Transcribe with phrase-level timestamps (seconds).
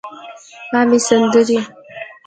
[0.73, 1.57] عامې سندرې